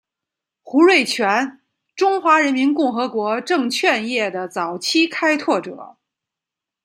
[0.63, 1.59] 胡瑞荃
[1.95, 5.97] 中华人民共和国证券业的早期开拓者。